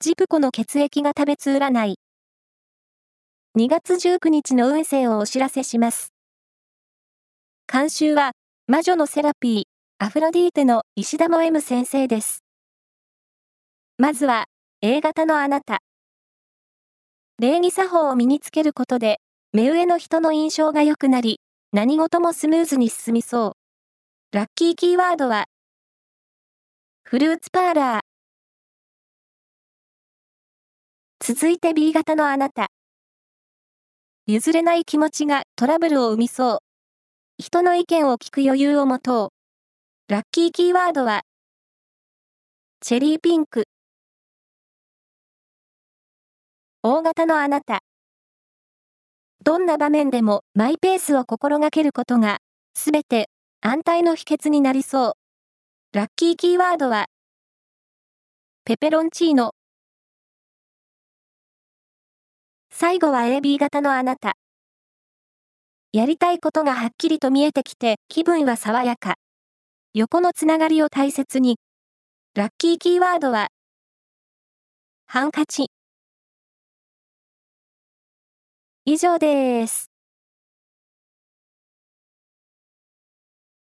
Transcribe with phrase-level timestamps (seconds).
[0.00, 1.96] ジプコの血液が食べつ占い。
[3.58, 6.12] 2月19日の運勢をお知らせします。
[7.66, 8.30] 監修は、
[8.68, 9.62] 魔女のセラピー、
[9.98, 12.44] アフロディーテの石田も M 先生です。
[13.96, 14.44] まずは、
[14.82, 15.80] A 型のあなた。
[17.40, 19.18] 礼儀作法を身につけることで、
[19.52, 21.40] 目上の人の印象が良くなり、
[21.72, 23.56] 何事もスムーズに進みそ
[24.32, 24.36] う。
[24.36, 25.46] ラッキーキーワードは、
[27.02, 28.07] フルーツパーラー。
[31.30, 32.68] 続いて B 型のあなた。
[34.26, 36.58] 譲れない気持ちがトラブルを生みそう。
[37.36, 39.28] 人の意見を聞く余裕を持とう。
[40.10, 41.20] ラッキーキーワードは、
[42.80, 43.64] チェリーピンク。
[46.82, 47.80] 大型のあなた。
[49.44, 52.38] どんな場面でもマイペースを心がけることが、
[52.72, 53.28] すべて
[53.60, 55.12] 安泰の秘訣になりそう。
[55.92, 57.04] ラッキーキーワードは、
[58.64, 59.57] ペペロンチーノ。
[62.80, 64.36] 最後は AB 型のあなた。
[65.92, 69.16] やりたいことがはっきりと見えてきて気分は爽やか。
[69.94, 71.58] 横のつながりを大切に。
[72.36, 73.48] ラッキーキーワードは、
[75.08, 75.72] ハンカチ。
[78.84, 79.90] 以上です。